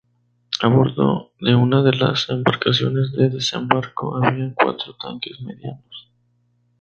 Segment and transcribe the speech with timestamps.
[0.63, 6.09] A bordo de una de las embarcaciones de desembarco había cuatro tanques medianos.